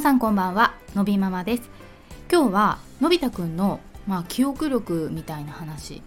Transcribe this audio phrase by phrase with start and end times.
[0.00, 1.68] さんこんばんはのびママです。
[2.30, 6.02] 今日はのび太くんのまあ、記憶力みたいな話。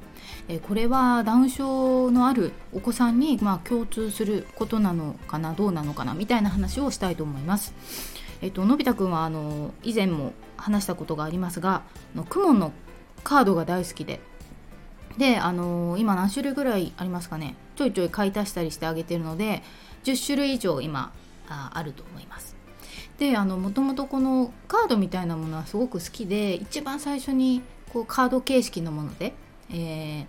[0.48, 7.74] えこれはダウン症のあるお子さんにまあ共通することなのかなどうなのかなみたいな話をしたいと思います。
[8.42, 11.84] えっとのび太くんはあの以前も話したことがありますが
[12.16, 12.72] のクモンの
[13.26, 14.22] カードが大好きで。
[15.18, 17.56] であの今何種類ぐらいありますかね。
[17.76, 19.64] ちょいちょい買い足したりしてあげてるので
[20.06, 21.12] 10種類以上今
[21.50, 22.61] ああると思います。
[23.22, 27.62] でもともとこのカードみたいなものはすごく好きで一番最初に
[27.94, 29.36] こうカード形式のもので、
[29.70, 30.26] えー、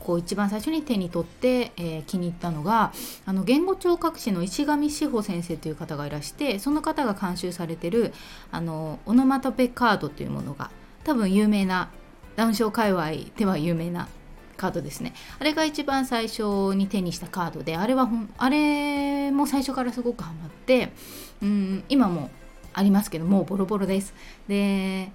[0.00, 2.92] こう一番最初に手に取って、えー、気に入ったのが
[3.26, 8.12] あの言語聴覚士の石上志保先生という方がいらしてその方が監修されてる
[8.50, 10.72] あのオノマトペカードというものが
[11.04, 11.90] 多分有名な
[12.34, 14.08] ダウン症界隈では有名な
[14.56, 15.14] カードですね。
[15.38, 20.92] あれが一番最初に手にしたカードであれはあれも最初からすごくハマって
[21.42, 22.30] うん今も
[22.72, 24.14] ありますけどもうボロボロです。
[24.48, 25.10] で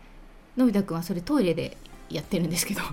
[0.58, 1.77] のび太くんはそれトイレで
[2.09, 2.81] やってるんですけど。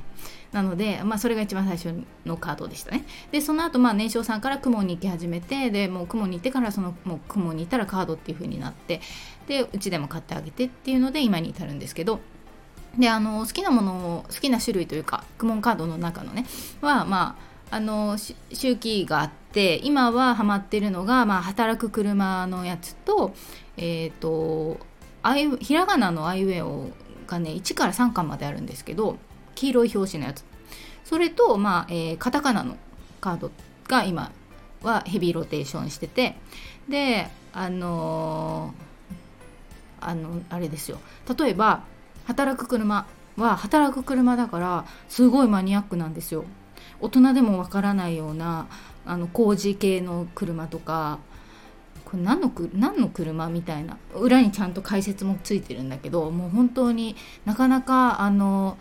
[0.53, 1.93] なので、まあ、それが一番最初
[2.25, 3.05] のカードでしたね。
[3.31, 9.03] でその後まあ年少さんから雲に行き始めてでもう雲に行ってからそのもう雲に行ったらカードっていう風になって
[9.47, 12.21] でうちでも買ってあげてっていうので今に至るんですけど
[12.97, 16.47] であの好きなものを好きな種類というかクモンカードの中のね
[16.81, 18.17] はまああの
[18.53, 23.35] 周期があって今はハマってるのが、まあ、働く車のやつと,、
[23.77, 24.79] えーと、
[25.23, 26.91] あいひらがなのアイウェオ
[27.27, 29.19] がね1から3巻まであるんですけど
[29.55, 30.45] 黄色い表紙のやつ。
[31.05, 32.77] それと、まあえー、カタカナの
[33.21, 33.51] カード
[33.87, 34.31] が今
[34.83, 36.37] はヘビーローテーションしてて
[36.89, 41.01] であのー、あのあれですよ。
[41.39, 41.83] 例えば
[42.27, 43.07] 働く車
[43.39, 46.45] は働く車だからすごいマニアックなんですよ。
[47.01, 48.67] 大人でもわからないような
[49.07, 51.19] あの工事系の車とか
[52.05, 58.79] これ何の何の車みたいな裏にちゃんと解説もついてるんだけどもう本当になかなかあの、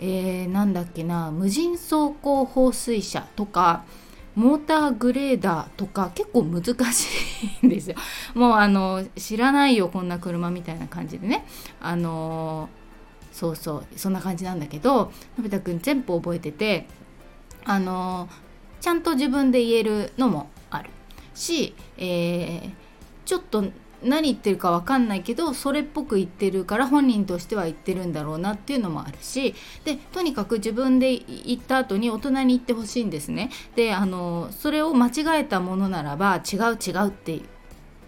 [0.00, 3.84] えー、なんだっけな無人走行放水車とか
[4.34, 6.62] モーターグレーダーとか結構難
[6.92, 7.08] し
[7.62, 7.96] いんですよ。
[8.34, 11.44] もうあの知らないよこんな車みたいな感じでね。
[11.80, 12.68] あの
[13.32, 16.86] そうそうそんな感じなんだけどのび太くん全部覚えてて
[17.64, 18.28] あの
[18.80, 20.90] ちゃんと自分で言えるのもある
[21.34, 22.70] し、えー、
[23.24, 23.64] ちょっと
[24.02, 29.54] 何言ってるか分かんないけどそれっぽく言ってるから本人としては言ってるんだろうなっていうのもあるし
[29.84, 37.40] でとにかく自分で言った後に大人に言ってほしいんですねであのそれを間違えたものならば違う違うって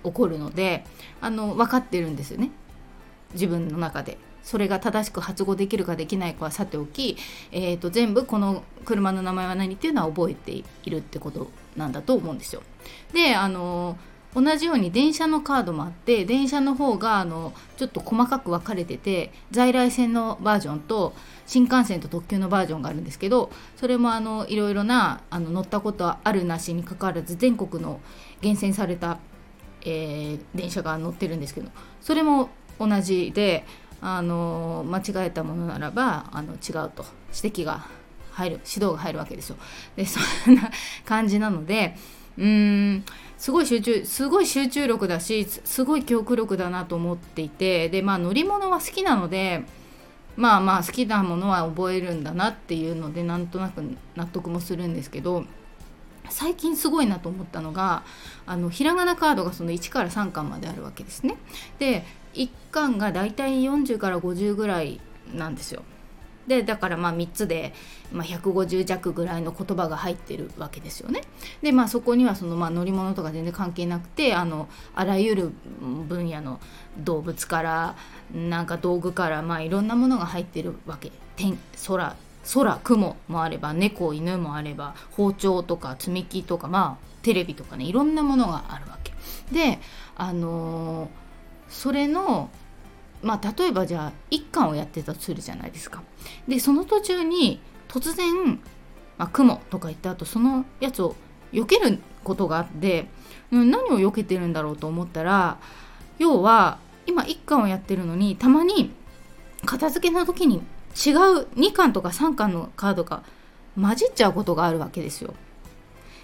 [0.05, 0.85] 起こるので
[1.21, 2.51] あの分かってるんですよね
[3.33, 4.19] 自分の中で。
[4.43, 7.17] それが正しく発語できるかできないかはさておき、
[7.53, 12.63] えーと、全部この車の名前は何っていうのは覚えているってことなんだと思うんですよ。
[13.13, 13.97] であの
[14.35, 21.15] 同じように電車のカードもあって電車の方があのちょっと細かく分かれてて在来線のバージョンと
[21.47, 28.01] 新幹線と特急のバージョンがあるんですけどそれもあのいろいろなあの乗ったことあるなしにかかわらず全国の
[28.41, 29.19] 厳選された、
[29.83, 31.71] えー、電車が乗ってるんですけど
[32.01, 33.65] それも同じで
[34.01, 37.87] あの間違えたものならばあの違うと指摘が
[38.33, 39.57] 入る指導が入るわけですよ。
[39.97, 40.71] でそんな
[41.05, 41.97] 感じなので
[42.39, 43.05] うーん
[43.37, 49.65] すごい集中すごい集中力だしすごい記憶力だなと思っていてでまあ乗り物は好きなので
[50.37, 53.83] まあまあ好きなものは覚えるんだなっていうのでなんとなく
[54.17, 55.45] 納得もするんですけど
[56.31, 58.03] 最近すごいなと思ったのが
[58.47, 61.37] あのひらがなカードがその1から3巻まであるわけですね。
[61.79, 62.05] で
[62.35, 65.01] 1巻がだいたい40から50ぐらい
[65.35, 65.83] なんですよ。
[66.47, 67.73] でだからまあ3つで、
[68.11, 71.23] まあ、150弱ぐらいの言葉が入ってるわけですよね。
[71.63, 76.59] でまあそこにはそのまあ乗り物とか全然関係なくてあのあらゆる分野の
[76.99, 77.97] 動物から
[78.35, 81.13] なんか道具からまあいろんなものが入ってるわけ。
[81.37, 82.17] 天空
[82.53, 89.13] 空雲もあれば猫犬もあれば包丁とか積み木とかまあテレビとかねいろんなものがあるわけ。
[89.53, 89.79] で
[90.17, 91.09] あのー、
[91.69, 92.51] それの
[93.23, 96.03] まあ例えばじゃあ一巻をやってたとするじゃないですか。
[96.49, 98.61] でその途中に突然、
[99.19, 101.17] まあ、雲とか言った後そのやつを
[101.53, 103.09] 避けることがあって
[103.51, 105.59] 何を避けてるんだろうと思ったら
[106.19, 108.93] 要は今1巻をやってるのにたまに
[109.67, 110.63] 片付けの時に
[110.95, 113.23] 違う2巻とか3巻のカードが
[113.81, 115.35] 混じっちゃうことがあるわけですよ。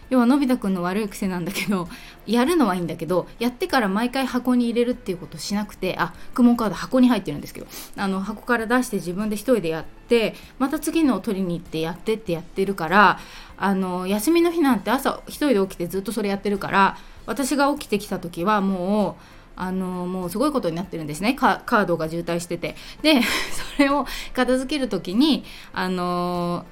[0.08, 1.88] 要はのび太くんの悪い癖なんだけど
[2.26, 7.66] やるのはいいんだけどやってから毎回箱に入れるっていうことしなくてあクモンカード箱に入ってるんですけど
[7.96, 13.18] あの箱から出して自分で一人でやってまた次のを取りに行ってやってってやってるから
[13.58, 16.96] あの休みの日なんて朝一人で起きてずっとそれやってるから
[17.26, 23.20] 私が起きてきた時はもうあのもうすごいことになってるんですねカードが渋滞しててで
[23.76, 26.64] それを片付ける時にあの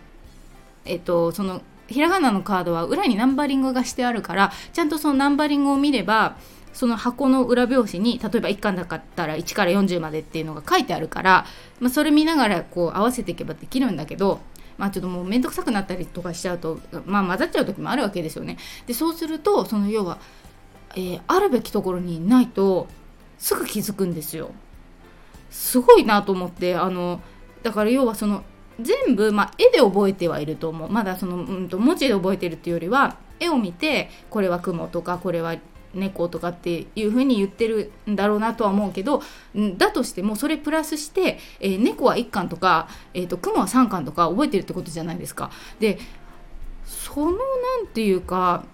[0.84, 6.36] えっとそのひらがなのカードは裏にナンバリングがしてあるからちゃんとそのナンバリングを見れば
[6.72, 11.46] その箱の裏表紙に例えば1巻だったら1から40までっていうのが書いてあるから、
[11.80, 14.40] まあ、それ見ながらこう合わせていけばできるんだけど
[14.76, 18.58] まあちょっともう面倒くさくなったりとかしちゃうと、まあ、混ざっちゃう時もあるわけですよね。
[18.86, 20.18] でそうするとその要は、
[20.96, 22.88] えー、あるべきところにないと
[23.38, 24.50] すぐ気づくんですよ。
[25.50, 27.20] すごいなと思ってあの
[27.62, 28.42] だから要はその
[28.80, 35.56] 全部、まあ、絵で覚えてはいると思うまだその、うんと、文字で覚えてるっていうよりは絵を見てこれは雲とかこれは
[35.94, 39.22] 猫とかっていう風に言ってるんだろうなとは思うけど
[39.76, 45.50] だとしてもそれプラスして、えー、猫は1巻とか、えーと、雲は3巻とか覚えてるってことじゃないですか。
[45.78, 45.98] で
[46.84, 47.32] その
[47.78, 48.64] 何て言うか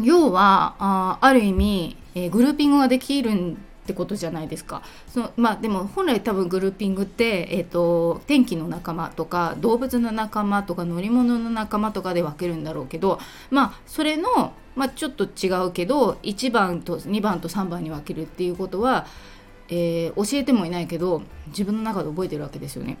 [0.00, 13.20] 要はあある意味、えー、グルーピングができるんってことじゃないですかそのまあでも本来多分グルーピングって、えーと、天気の仲間とか動物の仲間とか乗り物の仲間とかで分けるんだろうけど
[13.50, 19.06] まあそれの、まあ、ちょっと違うけど1番と2番と3番に分けるっていうことは、
[19.68, 22.96] えー、教えてもいないけど自分の中で覚えてるわけですよね。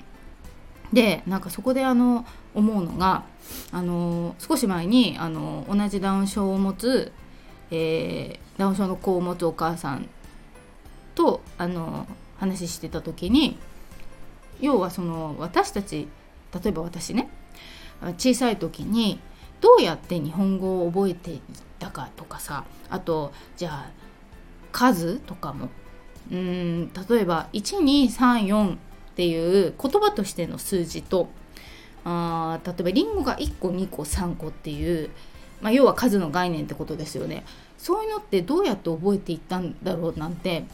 [0.92, 3.24] でなんかそこであの思うのが
[3.72, 7.12] あの少し前にあの同じダウン症を持つ、
[7.70, 10.08] えー、ダウン症の子を持つお母さん
[11.14, 12.06] とあの
[12.38, 13.58] 話してた時に
[14.60, 16.08] 要はその私たち
[16.62, 17.28] 例えば私ね
[18.18, 19.20] 小さい時に
[19.60, 21.40] どうやって日本語を覚えていっ
[21.78, 23.90] たかとかさあとじゃあ
[24.72, 25.70] 数とかも
[26.30, 28.76] うん例えば1234
[29.14, 31.28] っていう言葉としての数字と
[32.04, 35.10] あ例えばりんごが1個2個3個っていう、
[35.62, 37.44] まあ、要は数の概念ってことですよね
[37.78, 40.64] そういうのってどうやって覚えていったんだろうなんて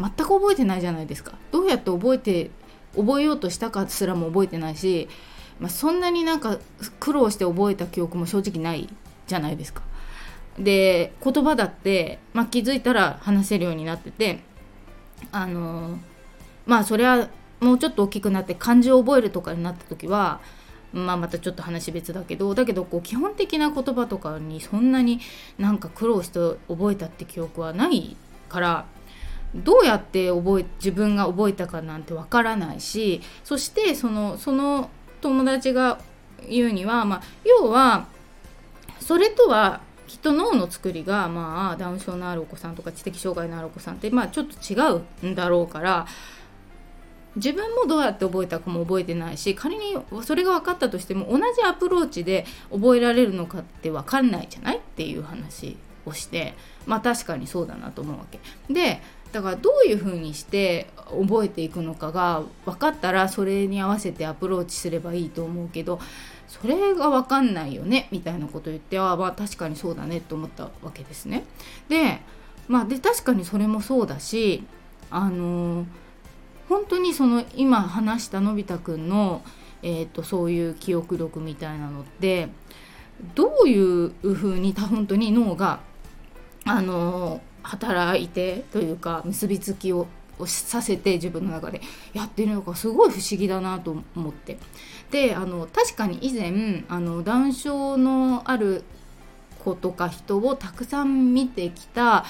[0.00, 2.50] 全く覚えてないじゃないですかどうやって覚えて
[2.96, 5.08] 覚えようとしたかすらも覚えてないし、
[5.60, 6.58] まあ、そんなになんか
[6.98, 8.88] 苦労して覚えた記憶も正直ない
[9.28, 9.82] じゃないですか。
[10.58, 14.40] で言葉だって、まあ、気づいたら話せるようになってて
[15.30, 15.98] あの
[16.66, 17.28] まあそれは
[17.60, 20.40] もうちょっと大きくなって漢字を覚えるとかになった時は、
[20.92, 25.20] まあ、またちょっと話別だけどだけどこう基本的な言葉とかにそんなに
[25.58, 28.16] なんか苦労して覚えたって記憶はない
[28.48, 28.86] から
[29.54, 34.90] どうやって覚え自分が覚えたかなんてわからないしそしてそのその
[35.20, 36.00] 友達が
[36.48, 38.06] 言うには、まあ、要は
[39.00, 44.76] それとはきっと脳の作りが、まあ、ダウン症のあるお子さんとか知的障害のあるお子さんって、まあ、ちょっと違
[45.22, 46.06] うんだろうから
[47.42, 54.76] 自分もどうやって覚えたかも覚えてないし仮にそれが分かったとしても同じアプローチで覚えられるのかって分かんないじゃない？
[54.76, 56.54] っていう話をして
[56.86, 58.38] まあ確かにそうだなと思うわけ。
[58.72, 59.00] で
[59.32, 66.00] だからどういうふうにして覚えていくのかが分かったらそれに合わせてアプローチすればいいと思うけど
[66.48, 68.08] それが分かんないよね？
[68.10, 71.44] みたいなこと言ってあまあ確かにそうだねと思ったわけですね。
[71.88, 72.18] で
[72.66, 74.64] まあで確かにそれもそうだし
[75.10, 75.86] あの
[76.70, 79.42] 本当にその今話したのび太くんの、
[79.82, 82.48] えーと、そういう記憶力みたいなのって
[83.34, 85.80] どういうふうに本当に脳が
[86.64, 90.06] あの働いてというか結びつきを
[90.46, 91.80] させて自分の中で
[92.14, 94.56] やってるのがすごい不思議だなと思って。
[95.10, 98.84] であの確かに以前あのダウン症のある
[99.64, 102.24] 子とか人をたくさん見てきた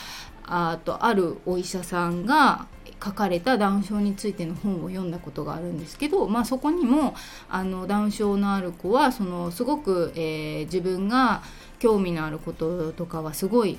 [0.47, 2.67] あとあるお医者さんが
[3.03, 7.15] 書かれたダウン症についての本を読んだことがあるんですけど、まあ、そこにも
[7.49, 11.43] あのダウン症のある子はそのすごく、えー、自分が
[11.79, 13.79] 興味のあることとかはすごい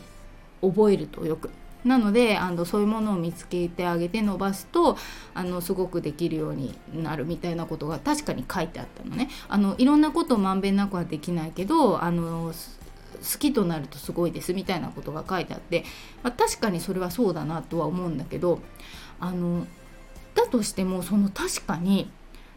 [0.61, 1.51] 覚えるとよく。
[1.83, 4.97] なのであのそういうものを見つけてあげて伸ばすと
[5.33, 9.29] あのすごくできるようになるみたいなことが確かに書いてあったのね。
[9.49, 12.53] あのいろんなことをまんべんなくはできないけどあの
[13.21, 15.83] 好きとなるとすごいですみたいなことが書いてあって、
[16.23, 18.59] まあ、確かにそれはそうだなとは思うんだけど
[19.19, 19.65] あの
[20.35, 22.09] だとしてもその確かに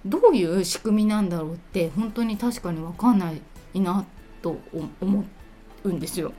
[0.06, 4.04] どういう仕組みなんだろうって本当に確かに分かんないな
[4.42, 4.58] と
[5.00, 5.24] 思
[5.84, 6.32] うんですよ。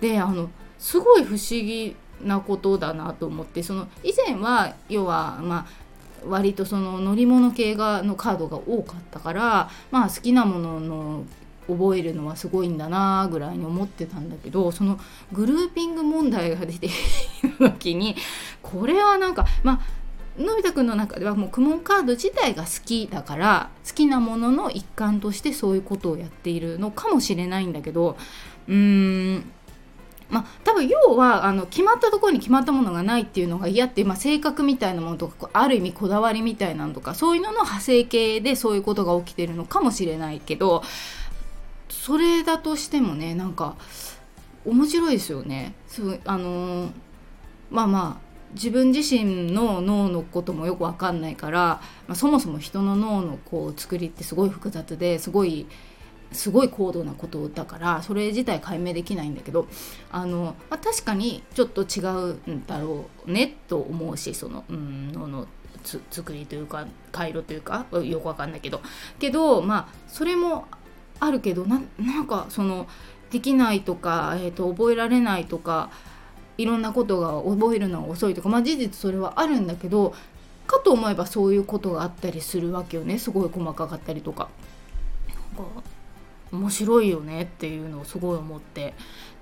[0.00, 5.90] であのすごい不思議なことだなと思ってその以前は要はまあ
[6.26, 11.24] 割とその乗り物系がのカードが多かったからまあ好きなものの
[11.70, 14.98] 覚えるのはすごいんだなぐらいに思ってたんだけどその
[15.32, 16.90] グルーピング問題が出てい
[17.42, 18.16] る時に
[18.62, 28.16] これはなんかまあのび太くんの中ではもうクモンカード自体が好きだから好きなものの一環としてそういうことをやっているのかもしれないんだけど
[28.68, 28.74] うー
[29.38, 29.52] ん
[30.30, 40.84] まあ、多分要はあの決まったところに決まったものがないっていうのが嫌っていう、まあ、性格みたいなものとかある意味こだわりみたいなのとかそういうのの派生系でそういうことが起きてるのかもしれないけど
[42.00, 43.76] それだとしてもねなんか
[44.64, 45.74] 面白いですよね。
[45.86, 46.92] そうあのー、
[47.70, 55.66] まあまあ自分自身の脳のこともよく分かんないから、まあ、そもそも人の脳のこう作りってすごい複雑ですごい
[56.32, 59.66] すごい高度なことだからそれ自体解明できないんだけど
[60.10, 65.46] あの、まあ、確かにちょっと違うんだろうねと思うしその、うん、脳の
[66.10, 68.80] 作りというか回路というかよくわかんないけど
[69.18, 70.66] けどまあそれも
[71.20, 72.86] あるけどななんかその
[73.30, 75.90] できないとか、えーと、覚えられないとか
[76.58, 80.14] いろんなことが覚えるのが遅いとかまあ事実それはあるんだけど
[80.66, 84.48] かと思えばそういうことがあったりするわけよねすごい細かかったりとか。
[85.28, 85.82] なんか
[86.52, 88.94] 面白いよねっていうのをすごい思って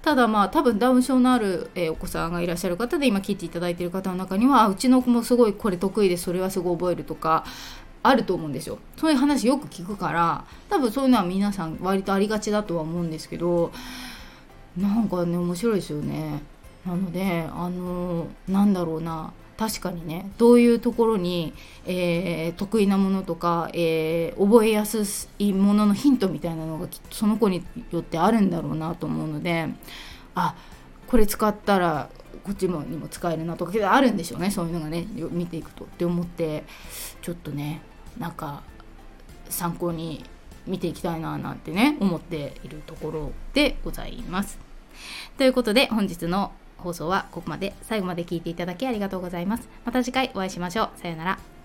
[0.03, 7.45] ただまあ多分ダウン症のある、えー、お子さんがいらっしゃる方で今聞いていただいてる方の中にはうちの子もすごいこれ得意でそれはすごい覚えるとか
[8.03, 8.79] あると思うんですよ。
[8.97, 13.73] そういう話よく聞くから多分そういうのは皆さん割とありがちだとは思うんですけど
[14.77, 16.43] なんかね面白いですよね。
[16.87, 19.33] なのであの、なんだろうな。
[19.59, 21.53] 確かにねどういうところに、
[21.85, 29.67] えー、得意なものとか、えー、覚えやすいもののヒントみたいなのがきっとその子によってあるんだろうなと思うので
[30.37, 30.55] あ
[31.09, 32.09] これ使ったら
[32.45, 34.51] こっちもにも使えるなとかあるんでしょうね。
[34.51, 36.65] そういうのがね見ていくとって思って
[37.23, 37.81] ちょっとね
[38.19, 38.63] なんか
[39.49, 40.25] 参考に
[40.67, 44.59] 見ていきたいななんてね思っているところでございます。
[45.37, 47.75] ということで本日の放送はここまで。
[47.83, 49.69] 最後まで聞いていただきありがとうございます。
[49.85, 50.91] また次回お会いしましょう。
[50.97, 51.58] さようなら。